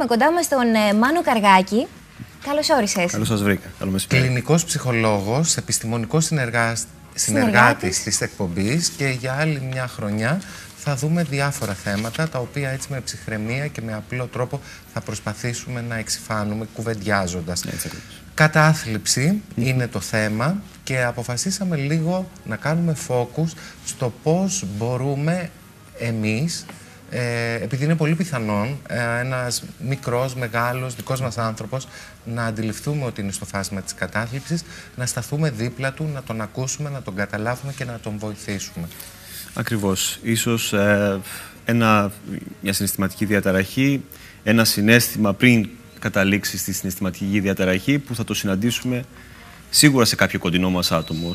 [0.00, 1.86] Έχουμε κοντά μας τον ε, Μάνο Καργάκη.
[2.44, 3.12] Καλώς όρισες.
[3.12, 3.68] Καλώς σας βρήκα.
[3.78, 4.26] Καλό μεσημέρι.
[4.26, 6.30] Κλινικός ψυχολόγος, επιστημονικός
[7.14, 10.40] συνεργάτης της εκπομπής και για άλλη μια χρονιά
[10.76, 14.60] θα δούμε διάφορα θέματα τα οποία έτσι με ψυχραιμία και με απλό τρόπο
[14.92, 17.64] θα προσπαθήσουμε να εξηφάνουμε κουβεντιάζοντας.
[18.34, 23.48] Κατάθλιψη είναι το θέμα και αποφασίσαμε λίγο να κάνουμε focus
[23.84, 25.50] στο πώς μπορούμε
[25.98, 26.64] εμείς
[27.10, 31.88] ε, επειδή είναι πολύ πιθανόν ε, ένας μικρός, μεγάλος, δικός μας άνθρωπος
[32.24, 34.64] να αντιληφθούμε ότι είναι στο φάσμα της κατάθλιψης,
[34.96, 38.88] να σταθούμε δίπλα του, να τον ακούσουμε, να τον καταλάβουμε και να τον βοηθήσουμε.
[39.54, 40.18] Ακριβώς.
[40.22, 41.20] Ίσως ε,
[41.64, 42.12] ένα,
[42.60, 44.04] μια συναισθηματική διαταραχή,
[44.42, 49.04] ένα συνέστημα πριν καταλήξει στη συναισθηματική διαταραχή που θα το συναντήσουμε
[49.70, 51.34] σίγουρα σε κάποιο κοντινό μας άτομο.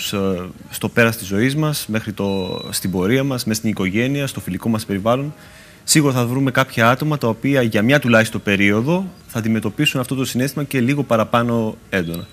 [0.70, 4.70] Στο πέρας της ζωής μας, μέχρι το, στην πορεία μας, μέσα στην οικογένεια, στο φιλικό
[4.70, 5.34] μας περιβάλλον
[5.84, 10.26] σίγουρα θα βρούμε κάποια άτομα τα οποία για μια τουλάχιστον περίοδο θα αντιμετωπίσουν αυτό το
[10.26, 12.28] συνέστημα και λίγο παραπάνω έντονα.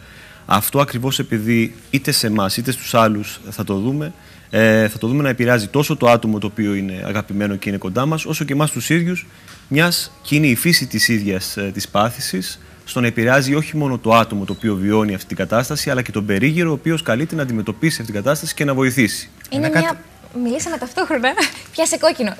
[0.47, 4.13] Αυτό ακριβώς επειδή είτε σε εμάς είτε στους άλλους θα το δούμε,
[4.51, 7.79] ε, θα το δούμε να επηρεάζει τόσο το άτομο το οποίο είναι αγαπημένο και είναι
[7.79, 9.27] κοντά μας, όσο και εμάς τους ίδιους,
[9.69, 12.61] μιας και είναι η φύση της ίδιας ε, της πάθησης,
[12.91, 16.13] στο να επηρεάζει όχι μόνο το άτομο το οποίο βιώνει αυτή την κατάσταση, αλλά και
[16.13, 19.29] τον περίγυρο ο οποίος καλείται να αντιμετωπίσει αυτή την κατάσταση και να βοηθήσει.
[19.51, 20.01] Είναι, μια
[20.35, 21.33] μιλήσαμε ταυτόχρονα.
[21.73, 22.35] Πιάσε κόκκινο.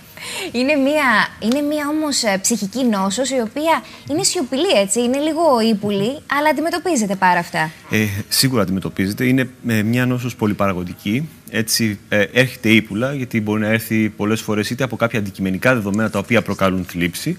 [0.53, 5.61] Είναι μία, είναι μία όμως ε, ψυχική νόσος η οποία είναι σιωπηλή έτσι, είναι λίγο
[5.71, 7.71] ύπουλη, αλλά αντιμετωπίζεται πάρα αυτά.
[7.91, 9.25] Ε, σίγουρα αντιμετωπίζεται.
[9.25, 11.29] Είναι ε, μια νόσος πολυπαραγωγική.
[11.51, 16.11] Έτσι ε, έρχεται ύπουλα, γιατί μπορεί να έρθει πολλές φορές είτε από κάποια αντικειμενικά δεδομένα
[16.11, 17.39] τα οποία προκαλούν θλίψη,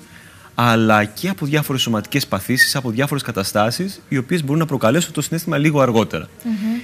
[0.63, 5.21] αλλά και από διάφορες σωματικές παθήσεις, από διάφορες καταστάσεις, οι οποίες μπορούν να προκαλέσουν το
[5.21, 6.27] συνέστημα λίγο αργότερα.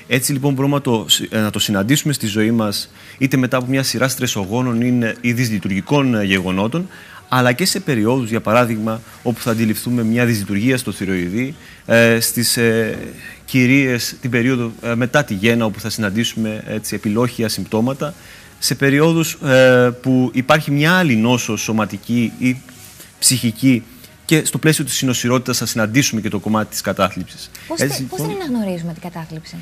[0.07, 3.65] Έτσι λοιπόν μπορούμε να το, ε, να το συναντήσουμε στη ζωή μας, είτε μετά από
[3.69, 4.81] μια σειρά στρεσογόνων
[5.21, 6.87] ή δυσλειτουργικών ε, γεγονότων,
[7.29, 12.57] αλλά και σε περιόδους, για παράδειγμα, όπου θα αντιληφθούμε μια δυσλειτουργία στο θηροειδή, ε, στις
[12.57, 12.97] ε,
[13.45, 18.13] κυρίες την περίοδο ε, μετά τη γέννα, όπου θα συναντήσουμε έτσι, επιλόχια συμπτώματα,
[18.59, 22.57] σε περιόδους ε, που υπάρχει μια άλλη νόσο σωματική ή
[23.19, 23.83] ψυχική
[24.25, 27.49] και στο πλαίσιο της συνοσυρότητα θα συναντήσουμε και το κομμάτι της κατάθλιψης.
[27.67, 29.55] Πώς δεν λοιπόν, αναγνωρίζουμε την κατάθλιψη;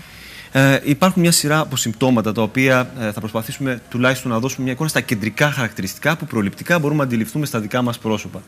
[0.51, 4.73] Ε, υπάρχουν μια σειρά από συμπτώματα τα οποία ε, θα προσπαθήσουμε τουλάχιστον να δώσουμε μια
[4.73, 8.41] εικόνα στα κεντρικά χαρακτηριστικά που προληπτικά μπορούμε να αντιληφθούμε στα δικά μας πρόσωπα.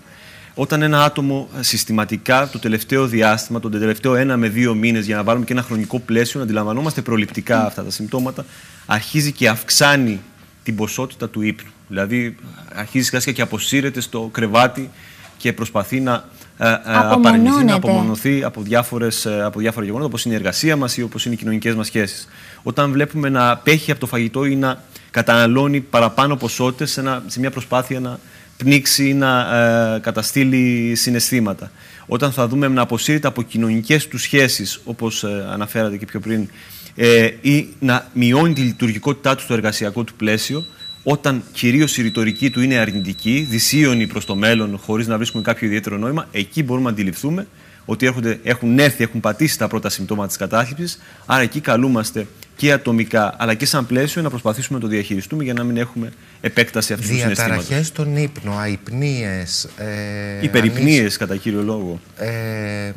[0.54, 5.16] Όταν ένα άτομο ε, συστηματικά το τελευταίο διάστημα, τον τελευταίο ένα με δύο μήνες, για
[5.16, 8.46] να βάλουμε και ένα χρονικό πλαίσιο, να αντιλαμβανόμαστε προληπτικά αυτά τα συμπτώματα,
[8.86, 10.22] αρχίζει και αυξάνει
[10.64, 11.72] την ποσότητα του ύπνου.
[11.88, 12.36] Δηλαδή,
[12.76, 14.90] αρχίζει σιγά και αποσύρεται στο κρεβάτι
[15.38, 16.26] και προσπαθεί να
[16.58, 20.76] ε, ε, απαρνηθεί, να απομονωθεί από, διάφορες, ε, από διάφορα γεγονότα, όπως είναι η εργασία
[20.76, 22.28] μας ή όπως είναι οι κοινωνικές μας σχέσεις.
[22.64, 24.82] Όταν βλέπουμε να πέχει από το φαγητό ή να
[25.12, 28.20] καταναλώνει παραπάνω ποσότητες σε, σε μια προσπάθεια να
[28.58, 31.72] πνίξει ή να ε, καταστήλει συναισθήματα.
[32.08, 36.50] Όταν θα δούμε να αποσύρεται από κοινωνικές του σχέσεις, όπως ε, αναφέρατε και πιο πριν,
[36.96, 40.66] ε, ή να μειώνει τη λειτουργικότητά του στο εργασιακό του πλαίσιο,
[41.10, 45.68] όταν κυρίως η ρητορική του είναι αρνητική, δυσίωνη προς το μέλλον, χωρίς να βρίσκουμε κάποιο
[45.68, 47.48] ιδιαίτερο νόημα, εκεί μπορούμε να αντιληφθούμε
[47.86, 51.00] ότι έρχονται, έχουν έρθει, έχουν πατήσει τα πρώτα συμπτώματα της κατάθλιψης.
[51.26, 55.54] Άρα εκεί καλούμαστε και ατομικά αλλά και σαν πλαίσιο να προσπαθήσουμε να το διαχειριστούμε για
[55.54, 57.56] να μην έχουμε επέκταση αυτού του συναισθήματος.
[57.56, 59.68] Διαταραχές στον ύπνο, αϊπνίες.
[59.78, 62.00] Ε, Υπερυπνίε κατά κύριο λόγο.
[62.18, 62.92] Ε,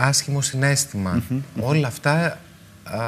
[0.00, 1.22] άσχημο συνέστημα.
[1.60, 2.38] Όλα αυτά
[2.84, 3.00] α,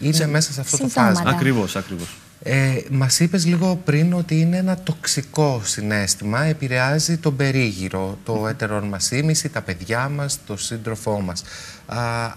[0.00, 1.30] είναι μέσα σε αυτό το φάσμα.
[1.30, 2.08] Ακριβώς, ακριβώς.
[2.44, 8.88] Ε, μας είπες λίγο πριν ότι είναι ένα τοξικό συνέστημα, επηρεάζει τον περίγυρο, το έτερον
[8.88, 11.42] μας ήμιση, τα παιδιά μας, το σύντροφό μας.
[11.86, 12.32] Α,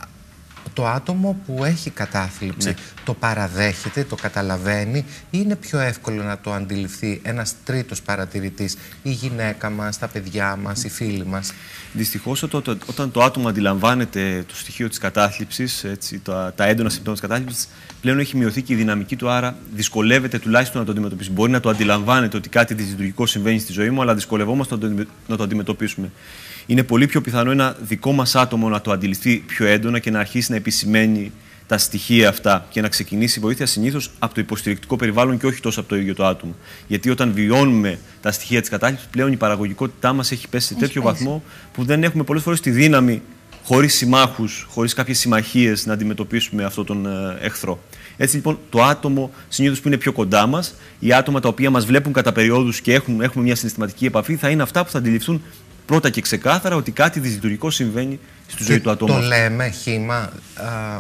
[0.74, 2.76] το άτομο που έχει κατάθλιψη ναι.
[3.06, 9.12] το παραδέχεται, το καταλαβαίνει ή είναι πιο εύκολο να το αντιληφθεί ένας τρίτος παρατηρητής, η
[9.12, 11.54] γυναίκα μας, τα παιδιά μας, οι φίλοι μας.
[11.94, 12.44] Δυστυχώς
[12.86, 17.68] όταν το άτομο αντιλαμβάνεται το στοιχείο της κατάθλιψης, έτσι, τα, τα έντονα συμπτώματα της κατάθλιψης,
[18.02, 21.32] πλέον έχει μειωθεί και η δυναμική του, άρα δυσκολεύεται τουλάχιστον να το αντιμετωπίσει.
[21.32, 24.78] Μπορεί να το αντιλαμβάνεται ότι κάτι δυσλειτουργικό συμβαίνει στη ζωή μου, αλλά δυσκολευόμαστε
[25.28, 26.12] να το αντιμετωπίσουμε
[26.66, 30.20] είναι πολύ πιο πιθανό ένα δικό μας άτομο να το αντιληφθεί πιο έντονα και να
[30.20, 31.32] αρχίσει να επισημαίνει
[31.68, 35.62] τα στοιχεία αυτά και να ξεκινήσει η βοήθεια συνήθως από το υποστηρικτικό περιβάλλον και όχι
[35.62, 36.56] τόσο από το ίδιο το άτομο.
[36.88, 41.02] Γιατί όταν βιώνουμε τα στοιχεία της κατάληψη, πλέον η παραγωγικότητά μας έχει πέσει σε τέτοιο
[41.02, 43.22] βαθμό που δεν έχουμε πολλές φορές τη δύναμη,
[43.64, 47.80] χωρίς συμμάχους, χωρίς κάποιες συμμαχίες, να αντιμετωπίσουμε αυτόν τον ε, εχθρό.
[48.18, 51.86] Έτσι λοιπόν, το άτομο συνήθως που είναι πιο κοντά μας, οι άτομα τα οποία μας
[51.86, 55.42] βλέπουν κατά περιόδους και έχουν, έχουμε μια συναισθηματική επαφή, θα είναι αυτά που θα αντιληφθούν
[55.86, 59.14] πρώτα και ξεκάθαρα ότι κάτι δυσλειτουργικό συμβαίνει στη ζωή του ατόμου.
[59.14, 60.32] Το λέμε χήμα,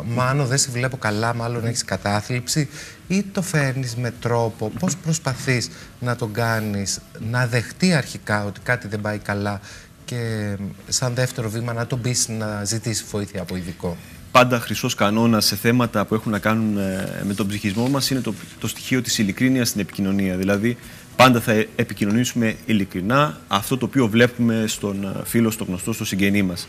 [0.05, 2.69] μάλλον δεν σε βλέπω καλά, μάλλον έχεις κατάθλιψη,
[3.07, 6.99] ή το φέρνεις με τρόπο, πώς προσπαθείς να τον κάνεις,
[7.31, 9.59] να δεχτεί αρχικά ότι κάτι δεν πάει καλά
[10.05, 10.55] και
[10.87, 13.97] σαν δεύτερο βήμα να τον πεις να ζητήσει βοήθεια από ειδικό.
[14.31, 18.19] Πάντα χρυσός κανόνας σε θέματα που έχουν να κάνουν ε, με τον ψυχισμό μας είναι
[18.19, 20.37] το, το στοιχείο της ειλικρίνειας στην επικοινωνία.
[20.37, 20.77] Δηλαδή,
[21.15, 26.41] πάντα θα επικοινωνήσουμε ειλικρινά αυτό το οποίο βλέπουμε στον ε, φίλο, στο γνωστό, στο συγγενή
[26.43, 26.67] μας.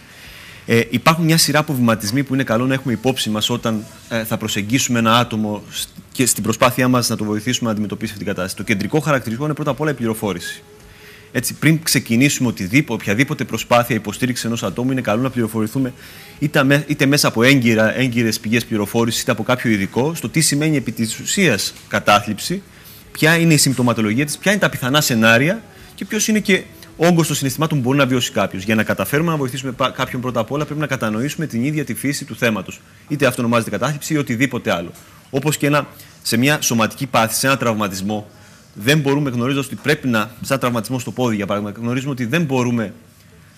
[0.66, 4.24] Ε, υπάρχουν μια σειρά από βηματισμοί που είναι καλό να έχουμε υπόψη μας όταν ε,
[4.24, 5.62] θα προσεγγίσουμε ένα άτομο
[6.12, 8.56] και στην προσπάθειά μας να το βοηθήσουμε να αντιμετωπίσει αυτή την κατάσταση.
[8.56, 10.62] Το κεντρικό χαρακτηριστικό είναι πρώτα απ' όλα η πληροφόρηση.
[11.32, 15.92] Έτσι, πριν ξεκινήσουμε οτιδήποτε, οποιαδήποτε προσπάθεια υποστήριξη ενός ατόμου, είναι καλό να πληροφορηθούμε
[16.38, 17.42] είτε, είτε μέσα από
[17.96, 22.62] έγκυρες πηγές πληροφόρησης, είτε από κάποιο ειδικό, στο τι σημαίνει επί της ουσίας κατάθλιψη,
[23.18, 25.62] ποια είναι η συμπτωματολογία της, ποια είναι τα πιθανά σενάρια
[25.94, 26.62] και ποιος είναι και
[26.96, 28.62] ο όγκος των συναισθημάτων που μπορεί να βιώσει κάποιος.
[28.62, 31.94] Για να καταφέρουμε να βοηθήσουμε κάποιον πρώτα απ' όλα, πρέπει να κατανοήσουμε την ίδια τη
[31.94, 32.80] φύση του θέματος.
[33.08, 34.90] Είτε αυτό ονομάζεται κατάθλιψη ή οτιδήποτε άλλο.
[35.30, 35.86] Όπως και ένα,
[36.22, 38.26] σε μια σωματική πάθηση, σε ένα τραυματισμό,
[38.74, 40.30] δεν μπορούμε γνωρίζοντας ότι πρέπει να.
[40.40, 42.92] σαν τραυματισμό στο πόδι, για παράδειγμα, γνωρίζουμε ότι δεν μπορούμε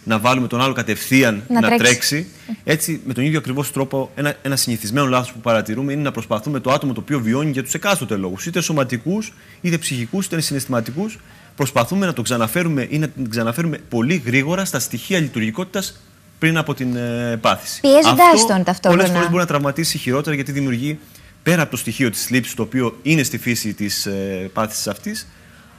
[0.04, 2.26] να βάλουμε τον άλλο κατευθείαν να, να τρέξει.
[2.64, 6.60] Έτσι, με τον ίδιο ακριβώς τρόπο, ένα, ένα συνηθισμένο λάθος που παρατηρούμε είναι να προσπαθούμε
[6.60, 11.18] το άτομο το οποίο βιώνει για τους εκάστοτε λόγους, είτε σωματικούς, είτε ψυχικούς, είτε συναισθηματικούς,
[11.56, 16.00] προσπαθούμε να το ξαναφέρουμε ή να την ξαναφέρουμε πολύ γρήγορα στα στοιχεία λειτουργικότητας
[16.38, 17.80] πριν από την ε, πάθηση.
[17.80, 19.02] Πιέζοντας τον ταυτόχρονα.
[19.02, 20.98] Πολλές φορές μπορεί να τραυματίσει χειρότερα γιατί δημιουργεί
[21.42, 25.26] πέρα από το στοιχείο της λήψης, το οποίο είναι στη φύση της ε, πάθησης αυτής,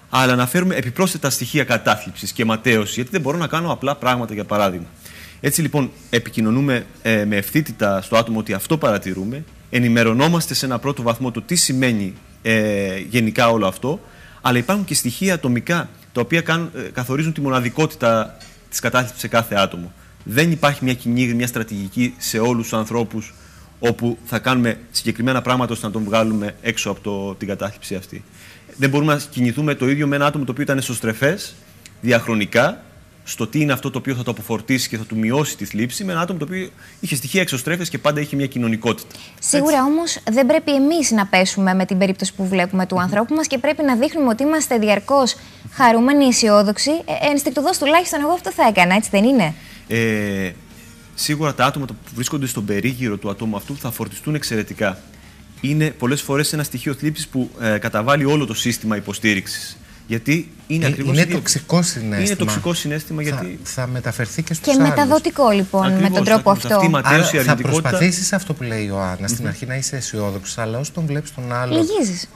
[0.10, 4.34] αλλά να φέρουμε επιπρόσθετα στοιχεία κατάθλιψης και ματέωση, γιατί δεν μπορώ να κάνω απλά πράγματα,
[4.34, 4.88] για παράδειγμα.
[5.42, 11.02] Έτσι λοιπόν, επικοινωνούμε ε, με ευθύτητα στο άτομο ότι αυτό παρατηρούμε, ενημερωνόμαστε σε ένα πρώτο
[11.02, 14.00] βαθμό το τι σημαίνει ε, γενικά όλο αυτό,
[14.42, 18.38] αλλά υπάρχουν και στοιχεία ατομικά τα οποία κάνουν, ε, καθορίζουν τη μοναδικότητα
[18.70, 19.92] της κατάθλιψης σε κάθε άτομο.
[20.24, 23.34] Δεν υπάρχει μια κοινή, μια στρατηγική σε όλους τους ανθρώπους
[23.80, 28.24] όπου θα κάνουμε συγκεκριμένα πράγματα ώστε να τον βγάλουμε έξω από το, την κατάθλιψη αυτή.
[28.78, 31.56] Δεν μπορούμε να κινηθούμε το ίδιο με ένα άτομο το οποίο ήταν εσωστρεφές
[32.02, 32.84] διαχρονικά
[33.24, 36.04] στο τι είναι αυτό το οποίο θα το αποφορτήσει και θα του μειώσει τη θλίψη
[36.04, 39.16] με ένα άτομο το οποίο είχε στοιχεία εξωστρέφεια και πάντα είχε μια κοινωνικότητα.
[39.40, 43.48] Σίγουρα όμως δεν πρέπει εμείς να πέσουμε με την περίπτωση που βλέπουμε του ανθρώπου μας
[43.48, 45.36] και πρέπει να δείχνουμε ότι είμαστε διαρκώς
[45.72, 46.92] χαρούμενοι, αισιόδοξοι.
[46.92, 49.54] Ε, Ενστικτοδός τουλάχιστον εγώ αυτό θα έκανα, έτσι δεν είναι;
[49.88, 50.52] Ε,
[51.20, 55.00] σίγουρα τα άτομα που βρίσκονται στον περίγυρο του ατόμου αυτού θα φορτιστούν εξαιρετικά.
[55.62, 59.78] Είναι πολλές φορές ένα στοιχείο θλίψης που ε, καταβάλει όλο το σύστημα υποστήριξης.
[60.10, 61.18] Γιατί είναι ε, ακριβώς...
[61.18, 62.20] Είναι τοξικό συνέστημα.
[62.20, 63.60] Είναι τοξικό συνέστημα γιατί...
[63.64, 66.76] Θα, θα μεταφερθεί και στους Και μεταδοτικό λοιπόν ακριβώς, με τον τρόπο αυτό.
[66.76, 70.80] Αυτή Άρα, θα προσπαθήσεις αυτό που λέει η Ιωάννα στην αρχή να είσαι αισιόδοξος, αλλά
[70.80, 71.74] όσο τον βλέπεις τον άλλο...
[71.74, 72.30] Λυγίζεις.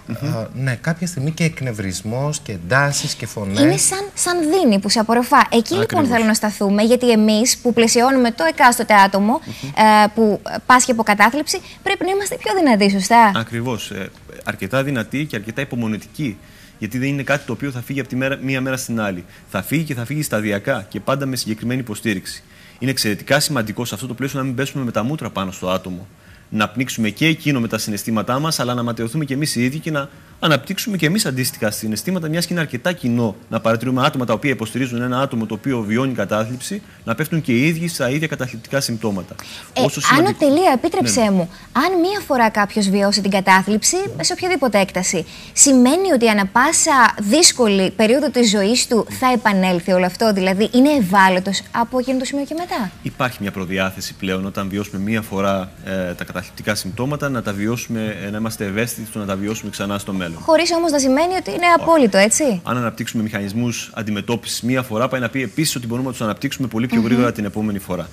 [0.54, 3.60] ναι, κάποια στιγμή και εκνευρισμός και εντάσεις και φωνές.
[3.60, 5.48] Είναι σαν, σαν δίνη που σε απορροφά.
[5.52, 9.40] Εκεί λοιπόν θέλω να σταθούμε, γιατί εμείς που πλαισιώνουμε το εκάστοτε άτομο
[9.76, 13.92] ε, που πάσχει από κατάθλιψη, πρέπει να είμαστε πιο δυνατοί, σωστά; Ακριβώς.
[13.92, 14.10] Ε,
[14.44, 16.38] αρκετά δυνατοί και αρκετά υπομονετικοί
[16.84, 19.26] γιατί δεν είναι κάτι το οποίο θα φύγει από τη μέρα, μία μέρα στην άλλη.
[19.50, 22.44] Θα φύγει και θα φύγει σταδιακά και πάντα με συγκεκριμένη υποστήριξη.
[22.80, 25.70] Είναι εξαιρετικά σημαντικό σε αυτό το πλαίσιο να μην πέσουμε με τα μούτρα πάνω στο
[25.70, 26.08] άτομο.
[26.50, 29.80] Να πνίξουμε και εκείνο με τα συναισθήματά μας, αλλά να ματαιωθούμε και εμείς οι ίδιοι
[29.80, 30.10] και να
[30.46, 34.52] αναπτύξουμε και εμείς αντίστοιχα συναισθήματα, μιας και είναι αρκετά κοινό να παρατηρούμε άτομα τα οποία
[34.52, 38.82] υποστηρίζουν ένα άτομο το οποίο βιώνει κατάθλιψη, να πέφτουν και οι ίδιοι στα ίδια καταθλιπτικά
[38.82, 39.36] συμπτώματα.
[39.74, 41.32] Ε, Όσο Άνω τελεία, επίτρεψέ ναι.
[41.32, 47.16] μου, αν μία φορά κάποιος βιώσει την κατάθλιψη, σε οποιαδήποτε έκταση, σημαίνει ότι ανα πάσα
[47.20, 52.26] δύσκολη περίοδο της ζωής του θα επανέλθει όλο αυτό, δηλαδή είναι ευάλωτος από εκείνο το
[52.26, 57.30] σημείο και μετά; Υπάρχει μια προδιάθεση πλέον όταν βιώσουμε μία φορά ε, τα καταθλιπτικά συμπτώματα,
[57.30, 60.33] να τα βιώσουμε, ε, να είμαστε ευαίσθητοι στο να τα βιώσουμε ξανά στο μέλλον.
[60.40, 65.22] Χωρίς όμως να σημαίνει ότι είναι απόλυτο, έτσι; Αν αναπτύξουμε μηχανισμούς αντιμετώπισης μία φορά, πάει
[65.22, 68.10] να πει επίσης ότι μπορούμε να τους αναπτύξουμε πολύ πιο γρήγορα την επόμενη φορά.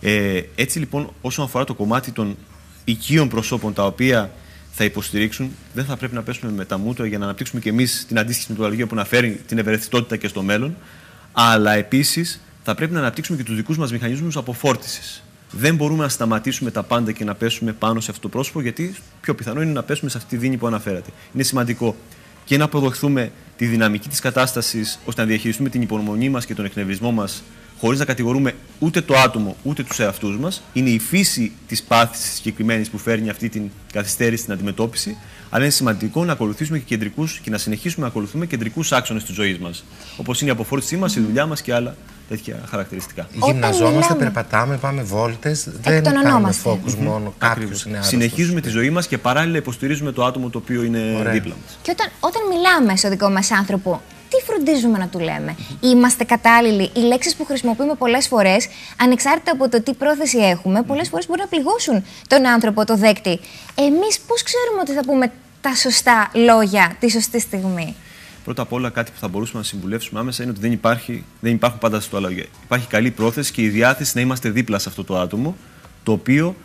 [0.00, 2.36] Ε, έτσι λοιπόν, όσον αφορά το κομμάτι των
[2.84, 4.30] οικείων προσώπων τα οποία
[4.72, 8.04] θα υποστηρίξουν, δεν θα πρέπει να πέσουμε με τα μούτρα για να αναπτύξουμε και εμείς
[8.08, 10.76] την αντίστοιχη μετοδολογία που να φέρει την ευερεθιστότητα και στο μέλλον.
[11.32, 15.22] Αλλά επίσης θα πρέπει να αναπτύξουμε και τους δικούς μας μηχανισμούς αποφόρτησης
[15.52, 18.94] δεν μπορούμε να σταματήσουμε τα πάντα και να πέσουμε πάνω σε αυτό το πρόσωπο, γιατί
[19.20, 21.10] πιο πιθανό είναι να πέσουμε σε αυτή τη δίνη που αναφέρατε.
[21.34, 21.96] Είναι σημαντικό
[22.44, 26.64] και να αποδοχθούμε τη δυναμική της κατάστασης ώστε να διαχειριστούμε την υπομονή μας και τον
[26.64, 27.42] εκνευρισμό μας
[27.78, 30.62] χωρίς να κατηγορούμε ούτε το άτομο ούτε τους εαυτούς μας.
[30.72, 35.16] Είναι η φύση της πάθησης συγκεκριμένης που φέρνει αυτή την καθυστέρηση στην αντιμετώπιση.
[35.50, 39.34] Αλλά είναι σημαντικό να ακολουθήσουμε και κεντρικούς και να συνεχίσουμε να ακολουθούμε κεντρικούς άξονες της
[39.34, 39.84] ζωής μας.
[40.16, 41.96] Όπως είναι η αποφόρτησή μας, η δουλειά μας και άλλα
[42.36, 43.26] τέτοια χαρακτηριστικά.
[43.32, 45.68] Γυμναζόμαστε, περπατάμε, πάμε βόλτες.
[45.80, 50.48] Δεν κάνουμε focus μόνο κάποιους είναι Συνεχίζουμε τη ζωή μας και παράλληλα υποστηρίζουμε το άτομο
[50.48, 51.32] το οποίο είναι Ωραία.
[51.32, 51.78] δίπλα μας.
[51.82, 56.90] Και όταν, όταν μιλάμε στο δικό μας άνθρωπο, τι φροντίζουμε να του λέμε; Είμαστε κατάλληλοι;
[56.94, 58.68] Οι λέξεις που χρησιμοποιούμε πολλές φορές,
[59.00, 63.40] ανεξάρτητα από το τι πρόθεση έχουμε, πολλές φορές μπορεί να πληγώσουν τον άνθρωπο, το δέκτη.
[63.74, 67.96] Εμείς πώς ξέρουμε ότι θα πούμε τα σωστά λόγια τη σωστή στιγμή;
[68.44, 71.52] Πρώτα απ' όλα, κάτι που θα μπορούσαμε να συμβουλεύσουμε άμεσα είναι ότι δεν, υπάρχει, δεν
[71.52, 72.44] υπάρχουν πάντα στο λόγια.
[72.64, 75.56] Υπάρχει καλή πρόθεση και η διάθεση να είμαστε δίπλα σε αυτό το άτομο,
[76.02, 76.56] το οποίο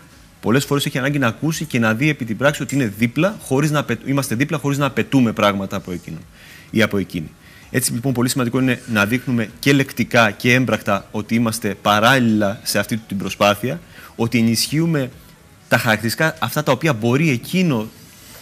[0.42, 3.38] πολλές φορές έχει ανάγκη να ακούσει και να δει επί την πράξη ότι είναι δίπλα,
[3.42, 6.22] χωρίς να, είμαστε δίπλα χωρίς να απαιτούμε πράγματα από εκείνον
[6.70, 7.32] ή από εκείνη.
[7.72, 12.80] Έτσι λοιπόν πολύ σημαντικό είναι να δείχνουμε και λεκτικά και έμπρακτα ότι είμαστε παράλληλα σε
[12.80, 13.80] αυτή την προσπάθεια,
[14.16, 15.12] ότι ενισχύουμε
[15.68, 17.88] τα χαρακτηριστικά αυτά τα οποία μπορεί εκείνο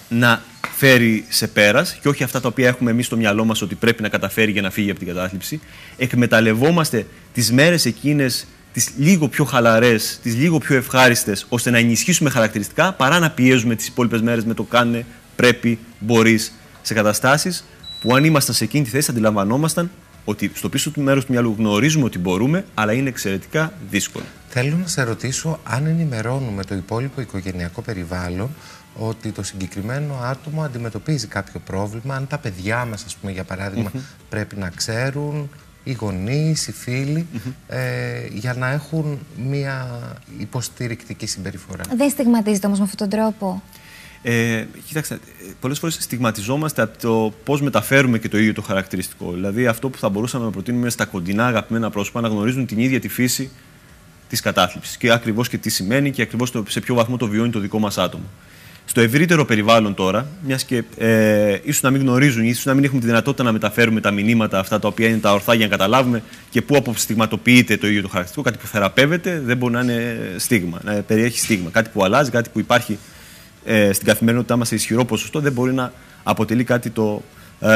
[0.10, 0.42] να
[0.78, 4.02] φέρει σε πέρας και όχι αυτά τα οποία έχουμε εμείς στο μυαλό μας ότι πρέπει
[4.02, 5.60] να καταφέρει για να φύγει από την κατάθλιψη.
[5.98, 12.30] Εκμεταλλευόμαστε τις μέρες εκείνες τις λίγο πιο χαλαρές, τις λίγο πιο ευχάριστες, ώστε να ενισχύσουμε
[12.30, 15.06] χαρακτηριστικά παρά να πιέζουμε τις υπόλοιπες μέρες με το κάνε,
[15.36, 17.66] πρέπει, μπορείς σε καταστάσεις
[18.02, 19.92] που αν ήμασταν σε εκείνη τη θέση αντιλαμβανόμασταν
[20.26, 24.26] ότι στο πίσω του μέρους του μυαλού γνωρίζουμε ότι μπορούμε, αλλά είναι εξαιρετικά δύσκολο.
[24.50, 28.50] Θέλω να σε ρωτήσω αν ενημερώνουμε το υπόλοιπο οικογενειακό περιβάλλον
[29.00, 33.92] ότι το συγκεκριμένο άτομο αντιμετωπίζει κάποιο πρόβλημα, αν τα παιδιά μας, ας πούμε, για παράδειγμα,
[34.30, 35.50] πρέπει να ξέρουν,
[35.84, 37.28] οι γονείς, οι φίλοι,
[37.68, 40.00] ε, για να έχουν μια
[40.40, 41.84] υποστηρικτική συμπεριφορά.
[41.96, 43.62] Δεν στιγματίζεται όμως με αυτόν τον τρόπο;
[44.22, 45.20] Ε, κοιτάξτε,
[45.60, 49.32] πολλές φορές στιγματιζόμαστε από το πώς μεταφέρουμε και το ίδιο το χαρακτηριστικό.
[49.32, 53.00] Δηλαδή αυτό που θα μπορούσαμε να προτείνουμε στα κοντινά αγαπημένα πρόσωπα να γνωρίζουν την ίδια
[53.00, 53.50] τη φύση
[54.30, 57.60] της κατάθλιψης και ακριβώς και τι σημαίνει και ακριβώς σε ποιο βαθμό το βιώνει το
[57.60, 58.26] δικό μας άτομο.
[58.86, 63.00] Στο ευρύτερο περιβάλλον τώρα, μιας και ε, ίσως να μην γνωρίζουν, ίσως να μην έχουμε
[63.00, 66.24] τη δυνατότητα να μεταφέρουμε τα μηνύματα αυτά τα οποία είναι τα ορθά για να καταλάβουμε
[66.50, 70.80] και πού αποστιγματοποιείται το ίδιο το χαρακτηριστικό, κάτι που θεραπεύεται, δεν μπορεί να είναι στίγμα,
[70.84, 71.70] να περιέχει στίγμα.
[71.70, 72.98] Κάτι που αλλάζει, κάτι που υπάρχει
[73.66, 75.92] ε, στην καθημερινότητά μας σε ισχυρό ποσοστό, δεν μπορεί να
[76.24, 77.24] αποτελεί κάτι το
[77.60, 77.70] ε,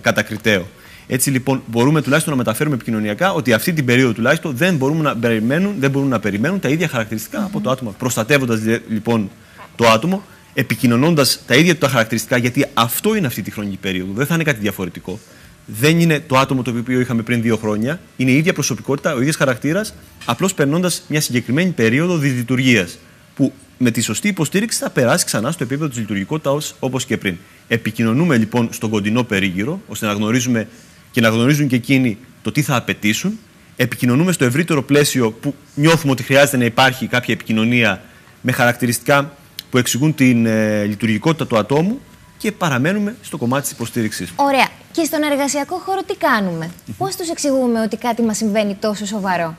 [0.00, 0.66] κατακριτέο.
[1.06, 5.16] Έτσι λοιπόν μπορούμε τουλάχιστον να μεταφέρουμε επικοινωνιακά ότι αυτή την περίοδο τουλάχιστον δεν μπορούμε να
[5.16, 7.94] περιμένουν, δεν μπορούν να περιμένουν τα ίδια χαρακτηριστικά από το άτομο.
[7.98, 9.30] Προστατεύοντας λοιπόν
[9.76, 10.22] το άτομο
[10.54, 14.12] επικοινωνώντας τα ίδια του τα χαρακτηριστικά, γιατί αυτό είναι αυτή τη χρονική περίοδο.
[14.12, 15.18] Δεν θα είναι κάτι διαφορετικό.
[15.66, 18.00] Δεν είναι το άτομο το οποίο είχαμε πριν δύο χρόνια.
[18.16, 19.94] Είναι η ίδια προσωπικότητα, ο ίδιος χαρακτήρας,
[20.24, 22.88] απλώς περνώντας μια συγκεκριμένη περίοδο δυσλειτουργία.
[23.34, 27.36] Που με τη σωστή υποστήριξη θα περάσει ξανά στο επίπεδο της λειτουργικότητας όπως και πριν.
[27.68, 30.68] Επικοινωνούμε λοιπόν στον κοντινό περίγυρο, ώστε να γνωρίζουμε
[31.10, 33.38] και να γνωρίζουν και εκείνοι το τι θα απαιτήσουν.
[33.76, 38.02] Επικοινωνούμε στο ευρύτερο πλαίσιο που νιώθουμε ότι χρειάζεται να υπάρχει κάποια επικοινωνία
[38.40, 39.36] με χαρακτηριστικά
[39.72, 42.00] που εξηγούν την ε, λειτουργικότητα του ατόμου
[42.38, 44.32] και παραμένουμε στο κομμάτι της υποστήριξης.
[44.36, 44.68] Ωραία.
[44.92, 49.56] Και στον εργασιακό χώρο τι κάνουμε, Πώς τους εξηγούμε ότι κάτι μας συμβαίνει τόσο σοβαρό;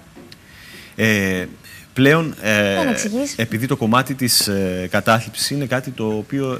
[0.95, 1.45] Ε,
[1.93, 2.75] πλέον, ε,
[3.35, 6.59] επειδή το κομμάτι της ε, κατάθλιψης είναι κάτι το οποίο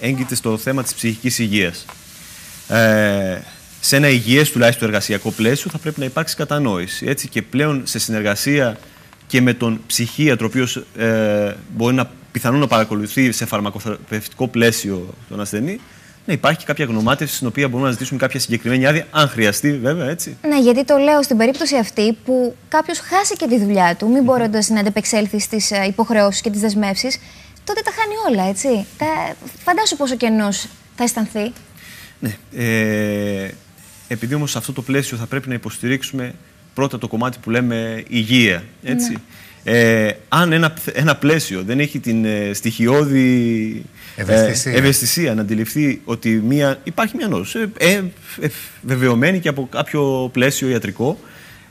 [0.00, 1.84] έγκυται στο θέμα της ψυχικής υγείας.
[2.68, 3.38] Ε,
[3.80, 7.06] σε ένα υγιές τουλάχιστον εργασιακό πλαίσιο θα πρέπει να υπάρξει κατανόηση.
[7.06, 8.78] Έτσι και πλέον σε συνεργασία
[9.26, 15.14] και με τον ψυχίατρο, ο οποίος ε, μπορεί να πιθανόν να παρακολουθεί σε φαρμακοθεραπευτικό πλαίσιο
[15.28, 15.80] τον ασθενή,
[16.26, 20.08] να υπάρχει κάποια γνωμάτευση στην οποία μπορούμε να ζητήσουμε κάποια συγκεκριμένη άδεια, αν χρειαστεί βέβαια,
[20.08, 20.36] έτσι.
[20.48, 24.22] Ναι, γιατί το λέω στην περίπτωση αυτή που κάποιος χάσει και τη δουλειά του, μην
[24.22, 27.18] μπορώντας να αντεπεξέλθει στις ε, υποχρεώσεις και τις δεσμεύσεις,
[27.64, 28.86] τότε τα χάνει όλα, έτσι.
[28.98, 29.34] Τα...
[29.64, 31.52] Φαντάσου πόσο κενός θα αισθανθεί.
[32.20, 32.36] Ναι.
[32.56, 33.50] Ε,
[34.08, 36.34] επειδή όμως σε αυτό το πλαίσιο θα πρέπει να υποστηρίξουμε
[36.74, 38.64] πρώτα το κομμάτι που λέμε υγεία.
[38.82, 39.10] Έτσι.
[39.10, 39.18] Ναι.
[39.64, 43.84] Ε, αν ένα, ένα πλαίσιο δεν έχει την ε, στοιχειώδη
[44.16, 44.72] ευαισθησία.
[44.72, 48.02] Ε, ευαισθησία να αντιληφθεί ότι μια, υπάρχει μια νόσος ε, ε,
[48.40, 48.48] ε,
[48.82, 51.18] βεβαιωμένη και από κάποιο πλαίσιο ιατρικό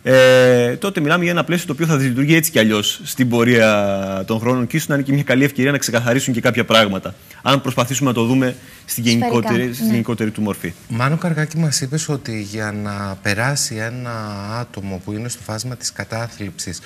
[0.04, 4.24] ε, τότε μιλάμε για ένα πλαίσιο το οποίο θα λειτουργεί έτσι κι αλλιώς στην πορεία
[4.28, 7.16] των χρόνων και ίσως να είναι και μια καλή ευκαιρία να ξεκαθαρίσουν και κάποια πράγματα.
[7.42, 8.56] Αν προσπαθήσουμε να το δούμε
[8.86, 9.92] στην γενικότερη, ναι.
[9.92, 10.74] γενικότερη του μορφή.
[10.88, 14.12] Μάνο Καργάκη, μας είπες ότι για να περάσει ένα
[14.60, 16.80] άτομο που είναι στο φάσμα της κατάθλιψης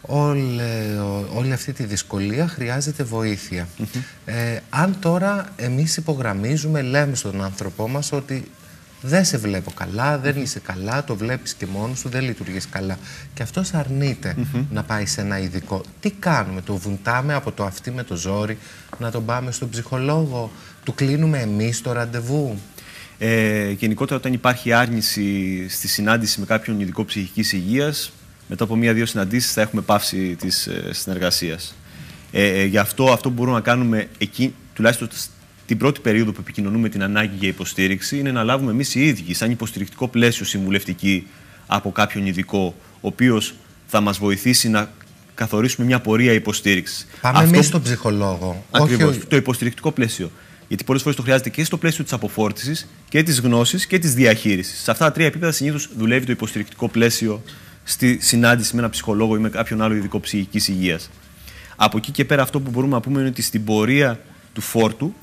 [0.00, 0.60] όλη,
[1.34, 3.68] όλη αυτή τη δυσκολία χρειάζεται βοήθεια.
[4.24, 8.44] ε, αν τώρα εμείς υπογραμμίζουμε, λέμε στον άνθρωπό μας ότι
[9.02, 12.98] δεν σε βλέπω καλά, δεν είσαι καλά, το βλέπεις και μόνος σου, δεν λειτουργείς καλά.
[13.34, 14.36] Και αυτός αρνείται
[14.70, 15.82] να πάει σε ένα ειδικό.
[16.00, 18.58] Τι κάνουμε, το βουντάμε από το αυτή με το ζόρι,
[18.98, 20.50] να τον πάμε στον ψυχολόγο,
[20.84, 22.58] του κλείνουμε εμείς το ραντεβού;
[23.18, 28.12] Ε, γενικότερα όταν υπάρχει άρνηση στη συνάντηση με κάποιον ειδικό ψυχικής υγείας,
[28.50, 31.74] μετά από μία-δύο συναντήσεις θα έχουμε πάυση της ε, συνεργασίας.
[32.32, 35.08] Ε, ε, γι' αυτό αυτό που μπορούμε να κάνουμε εκεί, τουλάχιστον
[35.66, 39.34] την πρώτη περίοδο που επικοινωνούμε την ανάγκη για υποστήριξη, είναι να λάβουμε εμείς οι ίδιοι,
[39.34, 41.26] σαν υποστηρικτικό πλαίσιο συμβουλευτική
[41.66, 43.54] από κάποιον ειδικό, ο οποίος
[43.86, 44.90] θα μας βοηθήσει να
[45.34, 47.06] καθορίσουμε μια πορεία υποστήριξης.
[47.20, 48.64] Πάμε εμείς στον ψυχολόγο.
[48.70, 49.18] Ακριβώς.
[49.28, 50.30] Το υποστηρικτικό πλαίσιο.
[50.68, 54.14] Γιατί πολλές φορές το χρειάζεται και στο πλαίσιο της αποφόρτιση και της γνώσης και της
[54.14, 54.82] διαχείρισης.
[54.82, 57.42] Σε αυτά τα τρία επίπεδα συνήθως δουλεύει το υποστηρικτικό πλαίσιο
[57.90, 61.10] στη συνάντηση με ένα ψυχολόγο ή με κάποιον άλλο ειδικό ψυχικής υγείας.
[61.76, 64.20] Από εκεί και πέρα, αυτό που μπορούμε να πούμε είναι ότι στην πορεία
[64.52, 65.14] του φόρτου,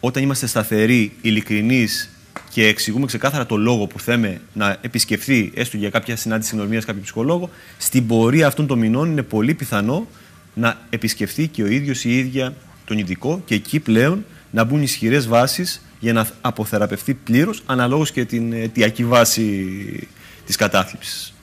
[0.00, 2.10] όταν είμαστε σταθεροί, ειλικρινείς
[2.50, 7.02] και εξηγούμε ξεκάθαρα το λόγο που θέμε να επισκεφθεί, έστω για κάποια συνάντηση συνορμία κάποιο
[7.02, 10.06] ψυχολόγο, στην πορεία αυτών των μηνών είναι πολύ πιθανό
[10.54, 12.54] να επισκεφθεί και ο ίδιος ή η ίδια
[12.84, 18.24] τον ειδικό και εκεί πλέον να μπουν ισχυρές βάσεις για να αποθεραπευτεί πλήρως, αναλόγως και
[18.24, 20.08] την αιτιακή βάση
[20.46, 21.34] της κατάθλιψης.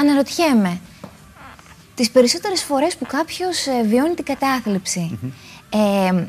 [0.00, 0.80] Αναρωτιέμαι,
[1.94, 5.18] τις περισσότερες φορές που κάποιος ε, βιώνει την κατάθλιψη,
[5.70, 6.24] ε,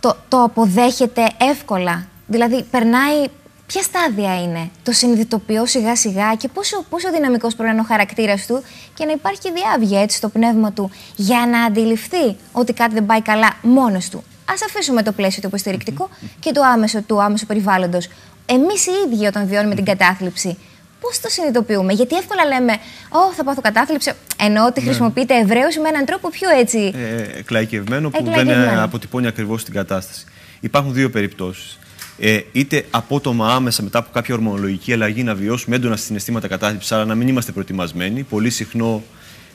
[0.00, 3.26] το, το αποδέχεται εύκολα; Δηλαδή, περνάει
[3.66, 7.88] ποια στάδια είναι; Το συνειδητοποιώ σιγά σιγά και πόσο, πόσο δυναμικός πρέπει να είναι ο
[7.88, 8.62] χαρακτήρας του
[8.94, 13.06] και να υπάρχει και διάβγεια έτσι στο πνεύμα του για να αντιληφθεί ότι κάτι δεν
[13.06, 14.24] πάει καλά μόνος του.
[14.44, 16.08] Ας αφήσουμε το πλαίσιο του υποστηρικτικό
[16.40, 18.08] και το άμεσο του άμεσου περιβάλλοντος.
[18.46, 20.58] Εμείς οι ίδιοι όταν βιώνουμε την κατάθλιψη,
[21.00, 22.72] Πώς το συνειδητοποιούμε, Γιατί εύκολα λέμε,
[23.08, 24.12] Ω, θα πάθω κατάθλιψη.
[24.38, 24.86] Ενώ ότι ναι.
[24.86, 26.92] χρησιμοποιείται ευρέως με έναν τρόπο πιο έτσι.
[26.94, 30.24] Ε, εκλαϊκευμένο, που δεν αποτυπώνει ακριβώς την κατάσταση.
[30.60, 31.78] Υπάρχουν δύο περιπτώσεις.
[32.22, 37.04] Ε, είτε απότομα άμεσα μετά από κάποια ορμονολογική αλλαγή να βιώσουμε έντονα συναισθήματα κατάθλιψης, αλλά
[37.04, 38.22] να μην είμαστε προετοιμασμένοι.
[38.22, 39.02] Πολύ συχνό,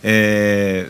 [0.01, 0.83] ε,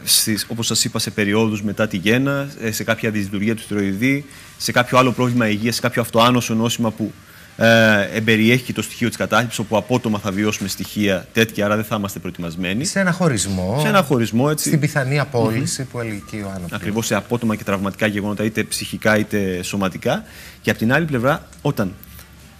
[0.48, 4.26] όπως σας είπα, σε περιόδους μετά τη γέννα, ε, σε κάποια δυσλειτουργία του θηροειδή,
[4.58, 7.14] σε κάποιο άλλο πρόβλημα υγείας, σε κάποιο αυτοάνωσο νόσημα που
[7.58, 11.86] ε, εμπεριέχει και το στοιχείο της κατάθλιψη, όπου απότομα θα βιώσουμε στοιχεία τέτοια, άρα δεν
[11.86, 12.86] θα είμαστε προετοιμασμένοι.
[12.86, 13.80] Σε ένα χωρισμό.
[13.82, 14.68] Σε ένα χωρισμό, έτσι.
[14.68, 15.92] Στην πιθανή απόλυση mm-hmm.
[15.92, 16.72] που ελκύει ο άνθρωπος.
[16.72, 20.24] Ακριβώς σε απότομα και τραυματικά γεγονότα, είτε ψυχικά είτε σωματικά.
[20.62, 21.94] Και από την άλλη πλευρά, όταν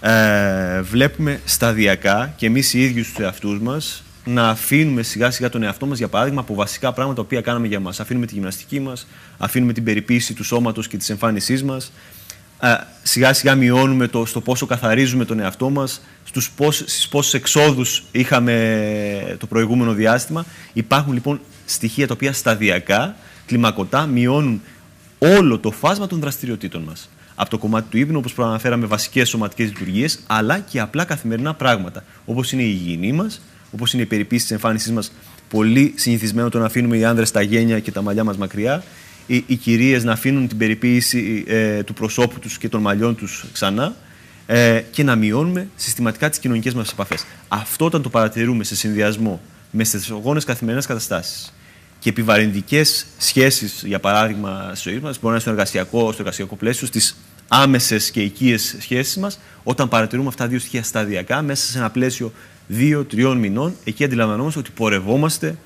[0.00, 5.62] ε, βλέπουμε σταδιακά και εμείς οι ίδιοι τους εαυτούς μας να αφήνουμε σιγά σιγά τον
[5.62, 8.00] εαυτό μας, για παράδειγμα, από βασικά πράγματα που κάναμε για μας.
[8.00, 9.06] Αφήνουμε τη γυμναστική μας,
[9.38, 11.92] αφήνουμε την περιποίηση του σώματος και της εμφάνισής μας,
[13.02, 18.04] σιγά σιγά μειώνουμε το, στο πόσο καθαρίζουμε τον εαυτό μας, στους πώς, στις πόσες εξόδους
[18.12, 20.44] είχαμε το προηγούμενο διάστημα.
[20.72, 24.60] Υπάρχουν λοιπόν στοιχεία τα οποία σταδιακά, κλιμακωτά, μειώνουν
[25.18, 27.08] όλο το φάσμα των δραστηριοτήτων μας.
[27.34, 32.04] Από το κομμάτι του ύπνου, όπως προαναφέραμε, βασικές σωματικές λειτουργίες, αλλά και απλά καθημερινά πράγματα,
[32.24, 33.40] όπως είναι η υγιεινή μας,
[33.72, 35.12] όπως είναι η περιποίηση της εμφάνισής μας,
[35.48, 38.82] πολύ συνηθισμένο το να αφήνουμε οι άνδρες τα γένια και τα μαλλιά μας μακριά,
[39.26, 43.44] οι, οι κυρίες να αφήνουν την περιποίηση ε, του προσώπου τους και των μαλλιών τους
[43.52, 43.96] ξανά
[44.46, 47.24] ε, και να μειώνουμε συστηματικά τις κοινωνικές μας επαφές.
[47.48, 51.54] Αυτό όταν το παρατηρούμε σε συνδυασμό με στεσογόνες καθημερινές καταστάσεις
[51.98, 56.56] και επιβαρυντικές σχέσεις, για παράδειγμα, στη ζωή μας, μπορεί να είναι στο εργασιακό, στο εργασιακό
[56.56, 57.16] πλαίσιο, στις
[57.48, 61.90] άμεσες και οικίες σχέσεις μας, όταν παρατηρούμε αυτά τα δύο στοιχεία σταδιακά, μέσα σε ένα
[61.90, 62.32] πλαίσιο
[62.66, 65.56] δύο-τριών μηνών, εκεί αντιλαμβανόμαστε ότι πορευόμαστε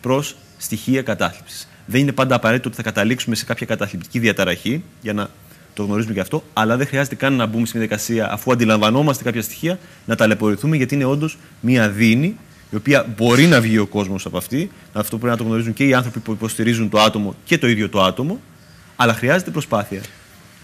[0.00, 1.68] προς στοιχεία κατάθλιψης.
[1.90, 5.28] Δεν είναι πάντα απαραίτητο ότι θα καταλήξουμε σε κάποια καταθλιπτική διαταραχή, για να
[5.74, 9.42] το γνωρίζουμε και αυτό, αλλά δεν χρειάζεται καν να μπούμε στην διαδικασία, αφού αντιλαμβανόμαστε κάποια
[9.42, 12.36] στοιχεία, να ταλαιπωρηθούμε, γιατί είναι όντως μία δίνη,
[12.70, 14.70] η οποία μπορεί να βγει ο κόσμος από αυτή.
[14.92, 17.88] Αυτό πρέπει να το γνωρίζουν και οι άνθρωποι που υποστηρίζουν το άτομο και το ίδιο
[17.88, 18.40] το άτομο,
[18.96, 20.00] αλλά χρειάζεται προσπάθεια.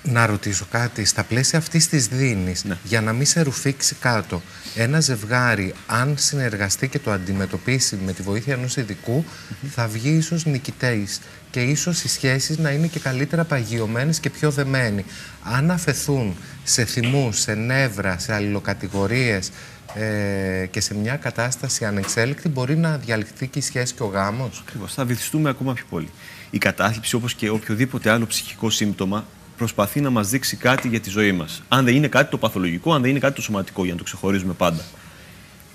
[0.06, 1.04] Να ρωτήσω κάτι.
[1.04, 2.76] Στα πλαίσια αυτής της δίνης, ναι.
[2.84, 4.42] για να μην σε ρουφήξει κάτω,
[4.74, 9.24] ένα ζευγάρι, αν συνεργαστεί και το αντιμετωπίσει με τη βοήθεια ενός ειδικού,
[9.70, 11.20] θα βγει ίσως νικητές.
[11.50, 15.04] Και ίσως οι σχέσεις να είναι και καλύτερα παγιωμένες και πιο δεμένοι.
[15.42, 19.50] Αν αφαιθούν σε θυμούς, σε νεύρα, σε αλληλοκατηγορίες
[19.94, 24.62] ε, και σε μια κατάσταση ανεξέλεκτη, μπορεί να διαλυθεί και η σχέση και ο γάμος;
[24.66, 24.94] Ακριβώς.
[24.94, 26.10] Θα βυθιστούμε ακόμα πιο πολύ.
[26.50, 29.24] Η κατάθλιψη, όπως και οποιοδήποτε άλλο ψυχικό σύμπτωμα,
[29.56, 31.62] προσπαθεί να μας δείξει κάτι για τη ζωή μας.
[31.68, 34.04] Αν δεν είναι κάτι το παθολογικό, αν δεν είναι κάτι το σωματικό, για να το
[34.04, 34.82] ξεχωρίζουμε πάντα.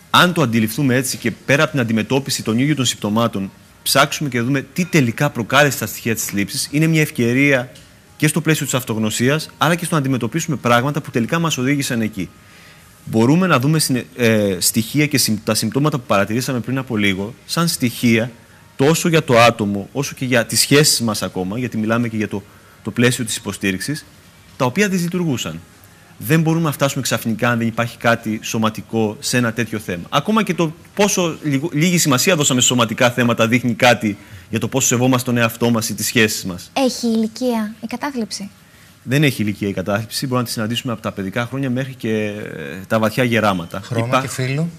[0.09, 3.51] Αν το αντιληφθούμε έτσι και πέρα από την αντιμετώπιση των ίδιων των συμπτωμάτων,
[3.83, 7.71] ψάξουμε και δούμε τι τελικά προκάλεσε τα στοιχεία της θλίψης, είναι μια ευκαιρία
[8.17, 12.01] και στο πλαίσιο της αυτογνωσίας, αλλά και στο να αντιμετωπίσουμε πράγματα που τελικά μας οδήγησαν
[12.01, 12.29] εκεί.
[13.05, 13.79] Μπορούμε να δούμε
[14.15, 18.31] ε, στοιχεία και τα συμπτώματα που παρατηρήσαμε πριν από λίγο, σαν στοιχεία
[18.75, 22.27] τόσο για το άτομο, όσο και για τις σχέσεις μας ακόμα, γιατί μιλάμε και για
[22.27, 22.43] το
[22.83, 24.05] το πλαίσιο της υποστήριξης,
[24.57, 25.59] τα οποία δυσλειτουργούσαν.
[26.21, 30.03] Δεν μπορούμε να φτάσουμε ξαφνικά αν δεν υπάρχει κάτι σωματικό σε ένα τέτοιο θέμα.
[30.09, 31.37] Ακόμα και το πόσο
[31.71, 34.17] λίγη σημασία δώσαμε σε σωματικά θέματα δείχνει κάτι
[34.49, 36.71] για το πόσο σεβόμαστε τον εαυτό μας ή τις σχέσεις μας.
[36.73, 38.49] Έχει ηλικία η κατάθλιψη.
[39.03, 40.19] Δεν έχει ηλικία η κατάθλιψη.
[40.25, 43.81] Μπορούμε να τη συναντήσουμε από τα παιδικά χρόνια μέχρι και ε, τα βαθιά γεράματα.
[43.81, 44.69] Χρώμα και φίλο.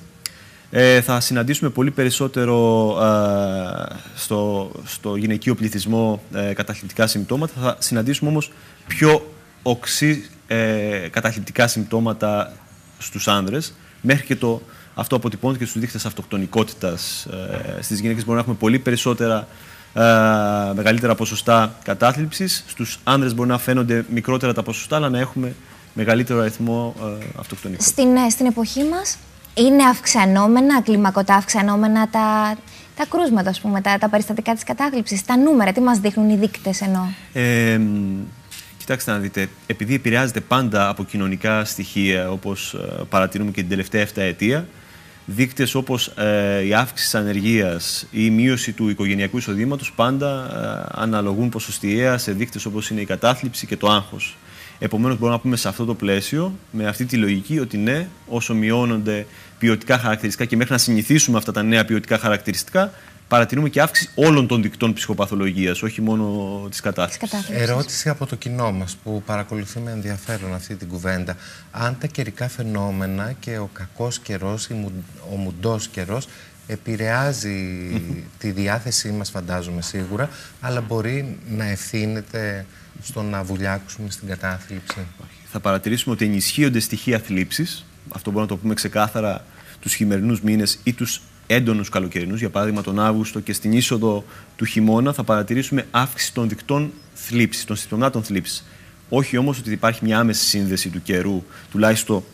[0.71, 7.53] Ε, θα συναντήσουμε πολύ περισσότερο ε, στο, στο γυναικείο πληθυσμό ε, καταθλιπτικά συμπτώματα.
[7.61, 8.53] Θα συναντήσουμε όμως
[8.87, 12.53] πιο οξύ ε, καταθλιπτικά συμπτώματα
[12.99, 14.63] στους άνδρες, μέχρι και το
[14.95, 17.27] Αυτό αποτυπώνεται και στους δείκτε αυτοκτονικότητας.
[17.79, 19.49] Ε, Στις γυναίκες μπορούμε να έχουμε πολύ περισσότερα
[19.95, 20.03] ε,
[20.75, 22.65] μεγαλύτερα ποσοστά κατάθλιψης.
[22.67, 25.55] Στους άνδρες μπορεί να φαίνονται μικρότερα τα ποσοστά, αλλά να έχουμε
[25.95, 27.87] μεγαλύτερο αριθμό ε, αυτοκτονικών.
[27.87, 29.19] Στην, ε, στην εποχή μας
[29.61, 32.57] είναι αυξανόμενα, κλιμακωτά αυξανόμενα τα,
[32.97, 36.37] τα κρούσματα, ας πούμε, τα, τα περιστατικά της κατάθλιψης, τα νούμερα, τι μας δείχνουν οι
[36.37, 37.03] δείκτες εννοώ.
[37.33, 37.81] Ε,
[38.79, 44.07] κοιτάξτε να δείτε, επειδή επηρεάζεται πάντα από κοινωνικά στοιχεία, όπως ε, παρατηρούμε και την τελευταία
[44.07, 44.67] 7 ετία,
[45.25, 50.51] δείκτες όπως ε, η αύξηση της ανεργίας ή η μείωση του οικογενειακού εισοδήματος πάντα
[50.95, 54.37] ε, αναλογούν ποσοστιαία σε δείκτες όπως είναι η κατάθλιψη και το άγχος.
[54.83, 58.55] Επομένως μπορούμε να πούμε σε αυτό το πλαίσιο, με αυτή τη λογική, ότι ναι, όσο
[58.55, 59.27] μειώνονται
[59.61, 62.93] ποιοτικά χαρακτηριστικά και μέχρι να συνηθίσουμε αυτά τα νέα ποιοτικά χαρακτηριστικά,
[63.29, 67.49] παρατηρούμε και αύξηση όλων των δικτών ψυχοπαθολογίας, όχι μόνο της κατάθλιψης.
[67.51, 71.37] Ερώτηση από το κοινό μας που παρακολουθεί με ενδιαφέρον αυτή την κουβέντα.
[71.71, 74.69] Αν τα καιρικά φαινόμενα και ο κακός καιρός,
[75.33, 76.29] ο μουντός καιρός,
[76.67, 77.57] επηρεάζει
[78.41, 80.29] τη διάθεσή μας φαντάζομαι σίγουρα,
[80.61, 82.67] αλλά μπορεί να ευθύνεται
[83.03, 85.07] στο να βουλιάξουμε στην κατάθλιψη;
[85.51, 89.45] Θα παρατηρήσουμε ότι ενισχύονται στοιχεία θλίψης, αυτό μπορούμε να το πούμε ξεκάθαρα
[89.81, 94.25] τους χειμερινούς μήνες ή τους έντονους καλοκαιρινούς, για παράδειγμα τον Αύγουστο και στην είσοδο
[94.57, 98.65] του χειμώνα, θα παρατηρήσουμε αύξηση των δικτών θλίψης, των συμπτωμάτων θλίψης.
[99.09, 102.25] Όχι όμως ότι υπάρχει μια άμεση σύνδεση του καιρού, τουλάχιστον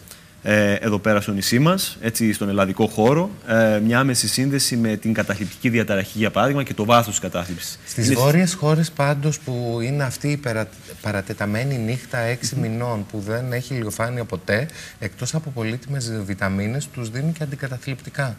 [0.49, 4.97] ε, εδώ πέρα στο νησί μας, έτσι στον ελλαδικό χώρο, ε, μια άμεση σύνδεση με
[4.97, 7.79] την καταθλιπτική διαταραχή, για παράδειγμα, και το βάθος τη κατάθλιψης.
[7.87, 8.15] Στις είναι...
[8.15, 10.69] βόρειες χώρες, πάντως, που είναι αυτή η παρα...
[11.01, 17.33] παρατεταμένη νύχτα 6 μηνών, που δεν έχει λιγοφάνεια ποτέ, εκτός από πολύτιμες βιταμίνες, τους δίνει
[17.33, 18.37] και αντικαταθλιπτικά.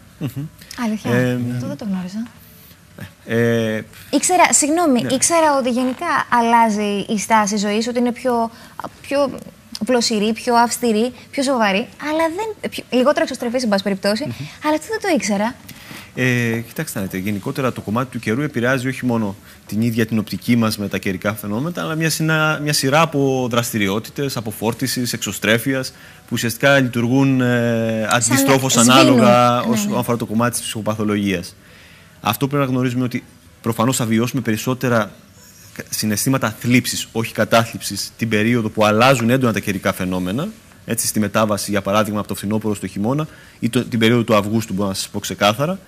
[0.84, 1.10] Αλήθεια.
[1.10, 2.26] Ε, Αυτό δεν το γνώριζα.
[3.26, 5.12] Ε, ήξερα, συγγνώμη, ναι.
[5.12, 8.50] ήξερα ότι γενικά αλλάζει η στάση ζωής, ότι είναι πιο,
[9.00, 9.30] πιο
[9.86, 14.24] πλωσιρή, πιο αυστηρή, πιο σοβαρή, αλλά δεν, πιο, λιγότερο εξωστρεφής, εν πάση περιπτώσει.
[14.26, 14.64] Mm -hmm.
[14.64, 15.54] Αλλά αυτό δεν το ήξερα.
[16.20, 19.36] Ε, κοιτάξτε, δείτε, γενικότερα το κομμάτι του καιρού επηρεάζει όχι μόνο
[19.66, 23.46] την ίδια την οπτική μας με τα καιρικά φαινόμενα, αλλά μια, συνα, μια σειρά από
[23.50, 29.98] δραστηριότητες, αποφόρτιση, εξωστρέφειας, που ουσιαστικά λειτουργούν ε, αντιστρόφως ανάλογα ναι, όσον ναι.
[29.98, 31.54] αφορά το κομμάτι της ψυχοπαθολογίας.
[32.20, 33.24] Αυτό πρέπει να γνωρίζουμε ότι
[33.62, 35.10] προφανώς θα βιώσουμε περισσότερα
[35.90, 40.48] συναισθήματα θλίψης, όχι κατάθλιψης, την περίοδο που αλλάζουν έντονα τα καιρικά φαινόμενα,
[40.84, 44.34] έτσι στη μετάβαση, για παράδειγμα, από το φθινόπωρο στο χειμώνα ή το, την περίοδο του
[44.34, 45.78] Αυγούστου, μπορώ να σας πω ξεκάθαρα.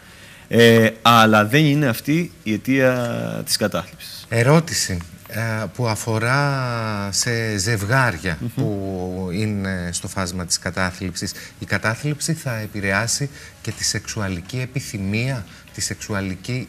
[0.49, 4.27] Ε, αλλά δεν είναι αυτή η αιτία της κατάθλιψης.
[4.29, 4.99] Ερώτηση
[5.29, 11.33] ε, που αφορά σε ζευγάρια που είναι στο φάσμα της κατάθλιψης.
[11.59, 13.31] Η κατάθλιψη θα επηρεάσει
[13.63, 16.69] και τη σεξουαλική επιθυμία, τη σεξουαλική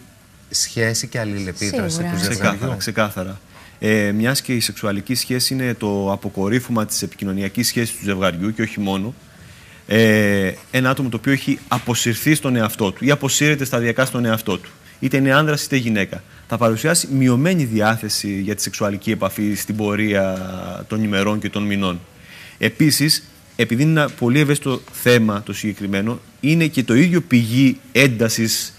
[0.51, 2.29] σχέση και αλληλεπίδραση του ζευγαριού.
[2.29, 2.75] Ξεκάθαρα.
[2.75, 3.39] ξεκάθαρα.
[3.79, 8.61] Ε, Μιας και η σεξουαλική σχέση είναι το αποκορύφωμα της επικοινωνιακής σχέσης του ζευγαριού και
[8.61, 9.13] όχι μόνο.
[9.87, 14.57] Ε, ένα άτομο το οποίο έχει αποσυρθεί στον εαυτό του ή αποσύρεται σταδιακά στον εαυτό
[14.57, 19.75] του, είτε είναι άνδρας είτε γυναίκα, θα παρουσιάσει μειωμένη διάθεση για τη σεξουαλική επαφή στην
[19.75, 21.99] πορεία των ημερών και των μηνών.
[22.57, 23.23] Επίσης,
[23.55, 28.73] επειδή είναι ένα πολύ ευαίσθητο θέμα το συγκεκριμένο, είναι και το ίδιο πηγή έντασης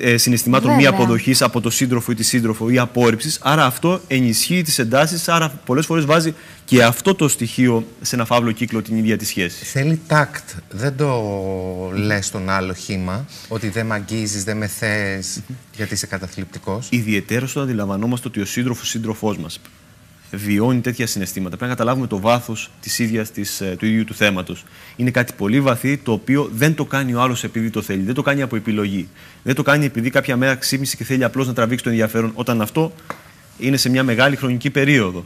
[0.00, 3.38] ε, συναισθημάτων μη αποδοχής από το σύντροφο ή τη σύντροφο ή απόρριψης.
[3.42, 5.28] Άρα αυτό ενισχύει τις εντάσεις.
[5.28, 9.28] Άρα πολλές φορές βάζει και αυτό το στοιχείο σε ένα φαύλο κύκλο την ίδια της
[9.28, 9.70] σχέσης.
[9.70, 10.48] Θέλει τάκτ.
[10.70, 11.22] Δεν το
[11.94, 15.40] λες στον άλλο χήμα ότι δεν με αγγίζεις, δεν με θες,
[15.76, 16.86] γιατί είσαι καταθλιπτικός.
[16.90, 19.60] Ιδιαίτερα όταν αντιλαμβανόμαστε ότι ο σύντροφος σύντροφός μας
[20.30, 21.56] βιώνει τέτοια συναισθήματα.
[21.56, 22.70] Πρέπει να καταλάβουμε το βάθος
[23.60, 24.64] ε, του ίδιου του θέματος.
[24.96, 28.02] Είναι κάτι πολύ βαθύ το οποίο δεν το κάνει ο άλλος επειδή το θέλει.
[28.02, 29.08] Δεν το κάνει από επιλογή.
[29.42, 32.60] Δεν το κάνει επειδή κάποια μέρα ξύπνησε και θέλει απλώς να τραβήξει το ενδιαφέρον, όταν
[32.60, 32.92] αυτό
[33.58, 35.24] είναι σε μια μεγάλη χρονική περίοδο.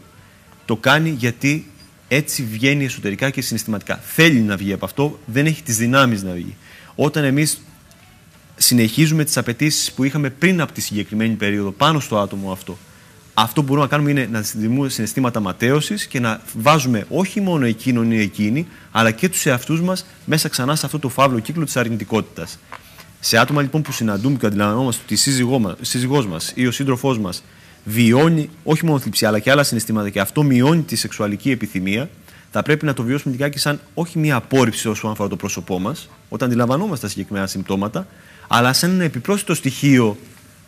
[0.64, 1.66] Το κάνει γιατί
[2.08, 4.00] έτσι βγαίνει εσωτερικά και συναισθηματικά.
[4.04, 6.56] Θέλει να βγει από αυτό, δεν έχει τις δυνάμεις να βγει.
[6.94, 7.60] Όταν εμείς
[8.56, 12.78] συνεχίζουμε τις απαιτήσεις που είχαμε πριν από τη συγκεκριμένη περίοδο πάνω στο άτομο αυτό,
[13.40, 17.64] αυτό που μπορούμε να κάνουμε είναι να δημιουργούμε συναισθήματα ματέωσης και να βάζουμε όχι μόνο
[17.64, 21.64] εκείνον ή εκείνη, αλλά και τους εαυτούς μας μέσα ξανά σε αυτό το φαύλο κύκλο
[21.64, 22.58] της αρνητικότητας.
[23.20, 25.16] Σε άτομα λοιπόν που συναντούμε και αντιλαμβανόμαστε ότι η
[25.80, 27.42] σύζυγό μα ή ο σύντροφός μας
[27.84, 32.10] βιώνει όχι μόνο θλιψη αλλά και άλλα συναισθήματα και αυτό μειώνει τη σεξουαλική επιθυμία,
[32.50, 36.08] θα πρέπει να το βιώσουμε λιγάκι σαν όχι μία απόρριψη όσον αφορά το πρόσωπό μας,
[36.28, 38.06] όταν αντιλαμβανόμαστε τα συγκεκριμένα συμπτώματα,
[38.48, 40.16] αλλά σαν ένα επιπρόσθετο στοιχείο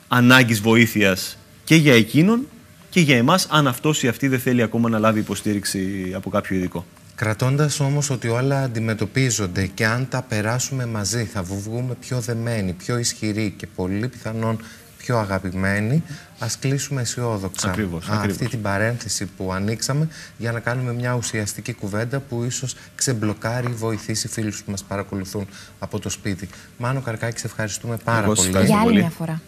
[0.09, 2.47] ανάγκης βοήθειας και για εκείνον
[2.91, 6.57] και για εμάς αν αυτός ή αυτή δεν θέλει ακόμα να λάβει υποστήριξη από κάποιο
[6.57, 6.85] ειδικό.
[7.15, 12.99] Κρατώντας όμως ότι όλα αντιμετωπίζονται και αν τα περάσουμε μαζί θα βγούμε πιο δεμένοι, πιο
[12.99, 14.59] ισχυροί και πολύ πιθανόν
[14.97, 16.03] πιο αγαπημένοι,
[16.39, 18.51] ας κλείσουμε αισιόδοξα Ακριβώς, αυτή ακριβώς.
[18.51, 24.29] την παρένθεση που ανοίξαμε για να κάνουμε μια ουσιαστική κουβέντα που ίσως ξεμπλοκάρει ή βοηθήσει
[24.29, 25.47] φίλους που μας παρακολουθούν
[25.79, 26.49] από το σπίτι.
[26.79, 28.49] Μάνο Καρκάκη, σε ευχαριστούμε πάρα Εγώ σας πολύ.
[28.49, 29.01] ευχαριστώ Για άλλη πολύ.
[29.01, 29.41] μια φορά.